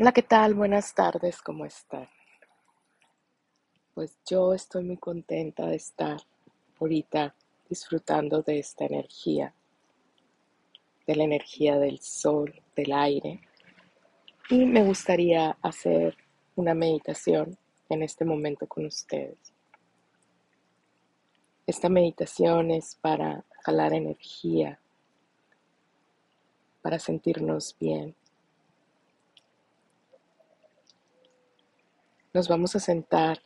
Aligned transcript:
Hola, 0.00 0.12
¿qué 0.12 0.22
tal? 0.22 0.54
Buenas 0.54 0.94
tardes, 0.94 1.42
¿cómo 1.42 1.66
están? 1.66 2.08
Pues 3.92 4.16
yo 4.24 4.54
estoy 4.54 4.82
muy 4.82 4.96
contenta 4.96 5.66
de 5.66 5.76
estar 5.76 6.18
ahorita 6.80 7.34
disfrutando 7.68 8.40
de 8.40 8.60
esta 8.60 8.86
energía, 8.86 9.52
de 11.06 11.16
la 11.16 11.24
energía 11.24 11.78
del 11.78 12.00
sol, 12.00 12.62
del 12.74 12.94
aire. 12.94 13.42
Y 14.48 14.64
me 14.64 14.82
gustaría 14.84 15.58
hacer 15.60 16.16
una 16.56 16.72
meditación 16.72 17.58
en 17.90 18.02
este 18.02 18.24
momento 18.24 18.66
con 18.66 18.86
ustedes. 18.86 19.52
Esta 21.66 21.90
meditación 21.90 22.70
es 22.70 22.94
para 22.94 23.44
jalar 23.64 23.92
energía, 23.92 24.80
para 26.80 26.98
sentirnos 26.98 27.76
bien. 27.78 28.14
Nos 32.32 32.46
vamos 32.46 32.76
a 32.76 32.78
sentar 32.78 33.42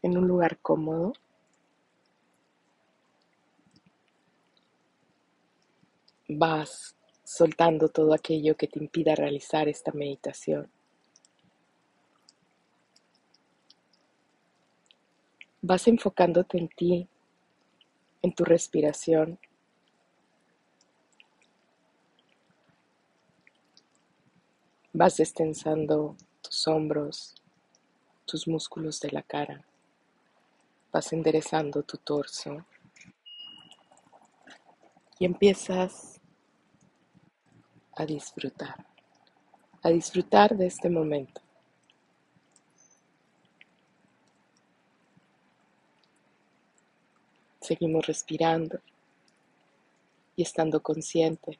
en 0.00 0.16
un 0.16 0.26
lugar 0.26 0.58
cómodo. 0.60 1.12
Vas 6.28 6.96
soltando 7.24 7.90
todo 7.90 8.14
aquello 8.14 8.56
que 8.56 8.68
te 8.68 8.78
impida 8.78 9.14
realizar 9.14 9.68
esta 9.68 9.92
meditación. 9.92 10.70
Vas 15.60 15.86
enfocándote 15.88 16.56
en 16.56 16.68
ti, 16.68 17.06
en 18.22 18.32
tu 18.32 18.46
respiración. 18.46 19.38
Vas 24.94 25.18
destensando 25.18 26.16
tus 26.40 26.66
hombros, 26.66 27.34
tus 28.28 28.46
músculos 28.46 29.00
de 29.00 29.10
la 29.10 29.22
cara. 29.22 29.64
Vas 30.92 31.12
enderezando 31.14 31.82
tu 31.82 31.96
torso 31.96 32.64
y 35.18 35.24
empiezas 35.24 36.20
a 37.96 38.04
disfrutar, 38.04 38.86
a 39.82 39.88
disfrutar 39.88 40.56
de 40.56 40.66
este 40.66 40.90
momento. 40.90 41.40
Seguimos 47.60 48.06
respirando 48.06 48.78
y 50.36 50.42
estando 50.42 50.82
consciente 50.82 51.58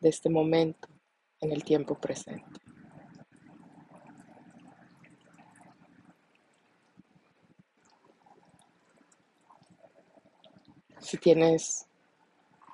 de 0.00 0.08
este 0.10 0.28
momento 0.28 0.88
en 1.40 1.50
el 1.52 1.64
tiempo 1.64 1.94
presente. 1.98 2.71
Si 11.12 11.18
tienes 11.18 11.86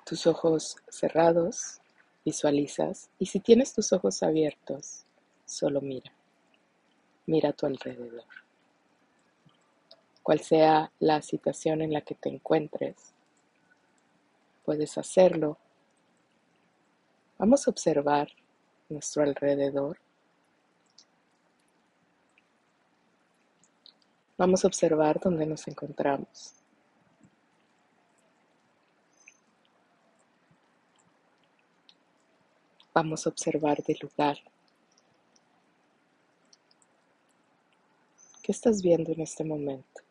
tus 0.05 0.25
ojos 0.25 0.77
cerrados, 0.87 1.81
visualizas. 2.23 3.09
Y 3.19 3.25
si 3.25 3.41
tienes 3.41 3.73
tus 3.73 3.91
ojos 3.91 4.23
abiertos, 4.23 5.03
solo 5.43 5.81
mira. 5.81 6.13
Mira 7.25 7.49
a 7.49 7.51
tu 7.51 7.65
alrededor. 7.65 8.23
Cual 10.23 10.39
sea 10.39 10.89
la 11.01 11.21
situación 11.21 11.81
en 11.81 11.91
la 11.91 11.99
que 11.99 12.15
te 12.15 12.29
encuentres, 12.29 13.13
puedes 14.63 14.97
hacerlo. 14.97 15.57
Vamos 17.37 17.67
a 17.67 17.71
observar 17.71 18.29
nuestro 18.87 19.23
alrededor. 19.23 19.99
Vamos 24.37 24.63
a 24.63 24.67
observar 24.69 25.19
dónde 25.19 25.45
nos 25.45 25.67
encontramos. 25.67 26.58
Vamos 33.01 33.25
a 33.25 33.29
observar 33.29 33.81
del 33.81 33.97
lugar. 34.01 34.37
¿Qué 38.43 38.51
estás 38.51 38.81
viendo 38.81 39.13
en 39.13 39.21
este 39.21 39.45
momento? 39.45 40.01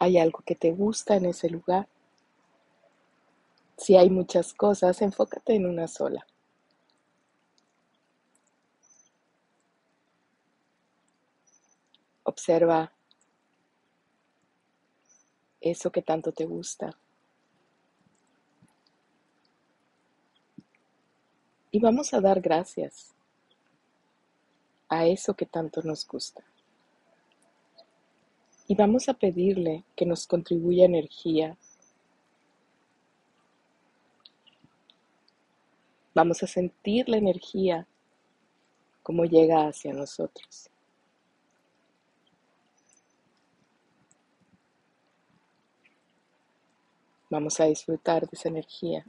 ¿Hay 0.00 0.18
algo 0.18 0.40
que 0.44 0.56
te 0.56 0.72
gusta 0.72 1.14
en 1.14 1.26
ese 1.26 1.48
lugar? 1.50 1.86
Si 3.76 3.94
hay 3.94 4.10
muchas 4.10 4.52
cosas, 4.52 5.00
enfócate 5.02 5.54
en 5.54 5.66
una 5.66 5.86
sola. 5.86 6.26
Observa 12.32 12.90
eso 15.60 15.92
que 15.92 16.00
tanto 16.00 16.32
te 16.32 16.46
gusta. 16.46 16.98
Y 21.70 21.78
vamos 21.78 22.14
a 22.14 22.22
dar 22.22 22.40
gracias 22.40 23.14
a 24.88 25.04
eso 25.04 25.34
que 25.34 25.44
tanto 25.44 25.82
nos 25.82 26.06
gusta. 26.06 26.42
Y 28.66 28.74
vamos 28.76 29.10
a 29.10 29.14
pedirle 29.14 29.84
que 29.94 30.06
nos 30.06 30.26
contribuya 30.26 30.86
energía. 30.86 31.58
Vamos 36.14 36.42
a 36.42 36.46
sentir 36.46 37.10
la 37.10 37.18
energía 37.18 37.86
como 39.02 39.26
llega 39.26 39.66
hacia 39.66 39.92
nosotros. 39.92 40.71
Vamos 47.32 47.58
a 47.60 47.64
disfrutar 47.64 48.28
de 48.28 48.28
esa 48.32 48.50
energía. 48.50 49.06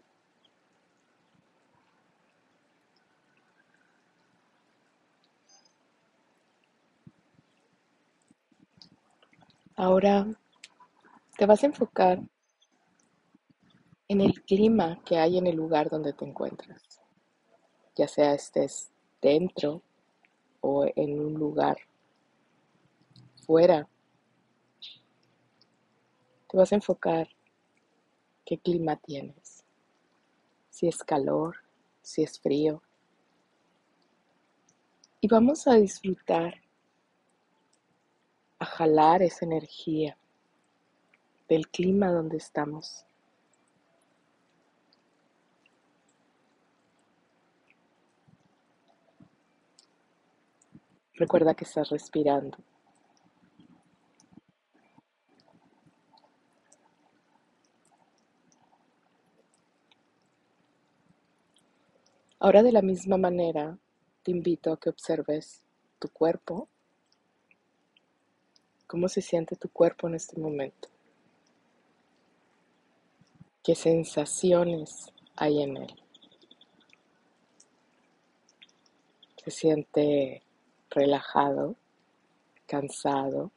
Ahora 9.76 10.26
te 11.38 11.46
vas 11.46 11.64
a 11.64 11.66
enfocar 11.66 12.22
en 14.08 14.22
el 14.22 14.42
clima 14.46 15.02
que 15.04 15.18
hay 15.18 15.38
en 15.38 15.48
el 15.48 15.58
lugar 15.58 15.90
donde 15.90 16.14
te 16.14 16.24
encuentras, 16.24 17.02
ya 17.94 18.08
sea 18.08 18.36
estés 18.36 18.90
dentro 19.22 19.82
o 20.62 20.86
en 20.96 21.20
un 21.20 21.34
lugar 21.34 21.76
fuera. 23.46 23.86
Te 26.48 26.56
vas 26.56 26.72
a 26.72 26.76
enfocar 26.76 27.28
qué 28.46 28.58
clima 28.58 28.96
tienes, 28.98 29.64
si 30.70 30.88
es 30.88 31.04
calor, 31.04 31.58
si 32.02 32.24
es 32.24 32.40
frío. 32.40 32.82
Y 35.22 35.28
vamos 35.28 35.68
a 35.68 35.76
disfrutar, 35.76 36.62
a 38.60 38.66
jalar 38.66 39.22
esa 39.22 39.46
energía 39.46 40.18
del 41.48 41.68
clima 41.70 42.12
donde 42.12 42.38
estamos. 42.38 43.06
Recuerda 51.16 51.54
que 51.54 51.64
estás 51.64 51.90
respirando. 51.90 52.58
Ahora 62.44 62.62
de 62.62 62.74
la 62.74 62.82
misma 62.82 63.16
manera 63.16 63.78
te 64.22 64.32
invito 64.32 64.74
a 64.74 64.78
que 64.78 64.90
observes 64.90 65.62
tu 65.98 66.10
cuerpo, 66.10 66.68
cómo 68.86 69.08
se 69.08 69.22
siente 69.22 69.56
tu 69.56 69.70
cuerpo 69.70 70.10
en 70.10 70.16
este 70.16 70.38
momento, 70.38 70.90
qué 73.64 73.76
sensaciones 73.76 75.06
hay 75.38 75.64
en 75.64 75.78
él. 75.78 75.96
Se 79.42 79.50
siente 79.50 80.44
relajado, 80.90 81.78
cansado. 82.68 83.52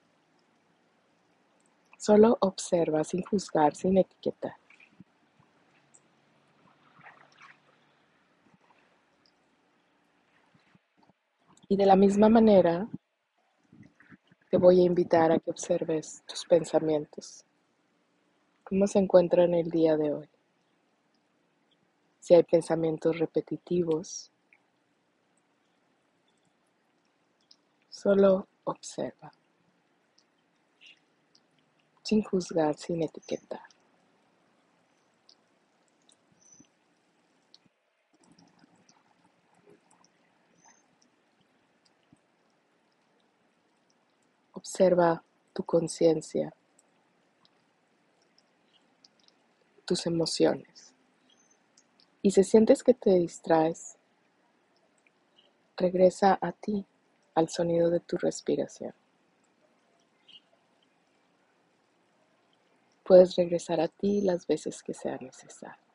Solo 1.98 2.38
observa 2.40 3.02
sin 3.02 3.24
juzgar, 3.24 3.74
sin 3.74 3.98
etiquetar. 3.98 4.54
Y 11.68 11.76
de 11.76 11.84
la 11.84 11.96
misma 11.96 12.28
manera, 12.28 12.88
te 14.50 14.56
voy 14.56 14.80
a 14.80 14.84
invitar 14.84 15.32
a 15.32 15.38
que 15.40 15.50
observes 15.50 16.22
tus 16.24 16.44
pensamientos, 16.44 17.44
cómo 18.62 18.86
se 18.86 19.00
encuentran 19.00 19.52
el 19.52 19.68
día 19.68 19.96
de 19.96 20.12
hoy. 20.12 20.28
Si 22.20 22.34
hay 22.34 22.44
pensamientos 22.44 23.18
repetitivos, 23.18 24.30
solo 27.88 28.46
observa, 28.62 29.32
sin 32.02 32.22
juzgar, 32.22 32.76
sin 32.76 33.02
etiquetar. 33.02 33.75
Observa 44.66 45.22
tu 45.52 45.62
conciencia, 45.62 46.52
tus 49.84 50.06
emociones. 50.06 50.92
Y 52.20 52.32
si 52.32 52.42
sientes 52.42 52.82
que 52.82 52.92
te 52.92 53.10
distraes, 53.10 53.96
regresa 55.76 56.36
a 56.42 56.50
ti, 56.50 56.84
al 57.36 57.48
sonido 57.48 57.90
de 57.90 58.00
tu 58.00 58.16
respiración. 58.16 58.92
Puedes 63.04 63.36
regresar 63.36 63.80
a 63.80 63.86
ti 63.86 64.20
las 64.20 64.48
veces 64.48 64.82
que 64.82 64.94
sea 64.94 65.16
necesario. 65.18 65.86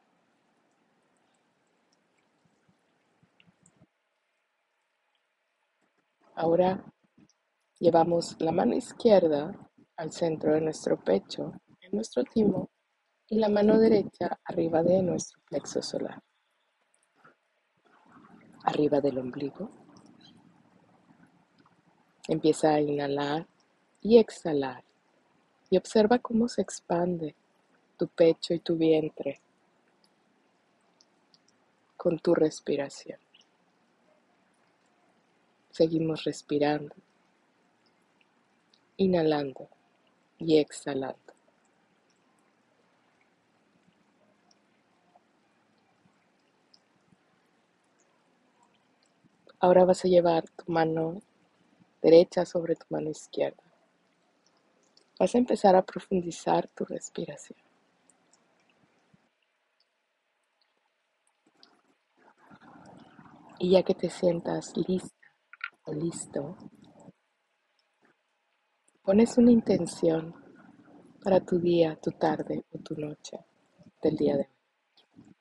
Ahora 6.36 6.82
Llevamos 7.81 8.36
la 8.39 8.51
mano 8.51 8.75
izquierda 8.75 9.57
al 9.98 10.12
centro 10.12 10.54
de 10.54 10.62
nuestro 10.62 11.04
pecho, 11.04 11.51
en 11.81 11.92
nuestro 11.94 12.24
timo, 12.24 12.69
y 13.28 13.39
la 13.39 13.50
mano 13.50 13.80
derecha 13.80 14.39
arriba 14.45 14.83
de 14.83 15.01
nuestro 15.01 15.42
plexo 15.50 15.81
solar. 15.81 16.22
Arriba 18.66 19.01
del 19.01 19.18
ombligo. 19.18 19.72
Empieza 22.28 22.75
a 22.75 22.81
inhalar 22.81 23.48
y 24.00 24.19
exhalar 24.19 24.84
y 25.72 25.77
observa 25.77 26.19
cómo 26.19 26.48
se 26.48 26.62
expande 26.62 27.36
tu 27.98 28.07
pecho 28.10 28.54
y 28.54 28.60
tu 28.60 28.75
vientre 28.75 29.42
con 31.98 32.19
tu 32.19 32.36
respiración. 32.36 33.18
Seguimos 35.72 36.25
respirando 36.25 36.94
inhalando 39.01 39.68
y 40.38 40.59
exhalando. 40.59 41.33
Ahora 49.59 49.86
vas 49.86 50.06
a 50.06 50.07
llevar 50.07 50.48
tu 50.50 50.71
mano 50.71 51.21
derecha 52.01 52.45
sobre 52.45 52.75
tu 52.75 52.86
mano 52.89 53.09
izquierda. 53.09 53.63
Vas 55.19 55.33
a 55.33 55.38
empezar 55.39 55.75
a 55.75 55.83
profundizar 55.83 56.68
tu 56.68 56.86
respiración. 56.86 57.59
Y 63.59 63.71
ya 63.71 63.83
que 63.83 63.94
te 63.94 64.09
sientas 64.09 64.75
lista 64.75 65.27
o 65.86 65.94
listo, 65.94 66.57
Pones 69.03 69.36
una 69.39 69.51
intención 69.51 70.36
para 71.24 71.39
tu 71.44 71.57
día, 71.57 72.00
tu 72.00 72.12
tarde 72.12 72.65
o 72.71 72.77
tu 72.77 72.94
noche 72.95 73.39
del 74.00 74.15
día 74.15 74.38
de 74.38 74.44
hoy. 74.44 75.36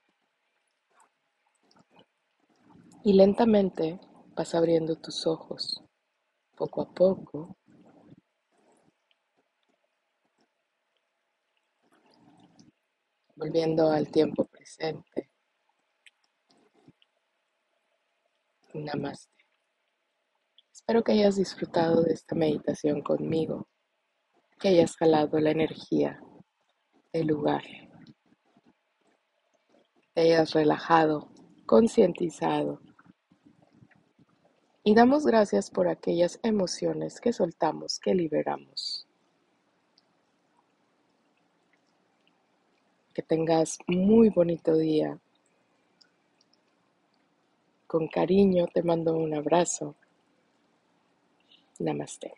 Y 3.05 3.13
lentamente 3.13 4.01
vas 4.35 4.55
abriendo 4.55 4.97
tus 4.97 5.27
ojos, 5.27 5.83
poco 6.57 6.81
a 6.81 6.95
poco. 6.95 7.59
Volviendo 13.37 13.91
al 13.91 14.11
tiempo 14.11 14.47
presente. 14.47 15.31
Namaste. 18.73 19.40
Espero 20.81 21.05
que 21.05 21.13
hayas 21.13 21.37
disfrutado 21.37 22.03
de 22.03 22.15
esta 22.15 22.35
meditación 22.35 23.03
conmigo, 23.03 23.69
que 24.59 24.69
hayas 24.69 24.97
jalado 24.97 25.39
la 25.39 25.53
energía 25.53 26.21
del 27.13 27.29
lugar, 27.29 27.63
te 30.15 30.23
hayas 30.23 30.53
relajado, 30.53 31.29
concientizado. 31.67 32.81
Y 34.83 34.95
damos 34.95 35.25
gracias 35.27 35.71
por 35.71 35.87
aquellas 35.87 36.41
emociones 36.43 37.21
que 37.21 37.33
soltamos, 37.33 38.01
que 38.01 38.15
liberamos. 38.15 39.07
Que 43.15 43.23
tengas 43.23 43.79
muy 43.87 44.31
bonito 44.31 44.77
día. 44.77 45.21
Con 47.87 48.09
cariño 48.09 48.67
te 48.73 48.83
mando 48.83 49.15
un 49.15 49.35
abrazo. 49.35 49.95
Namaste. 51.81 52.31